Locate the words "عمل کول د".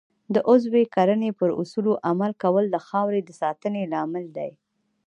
2.09-2.77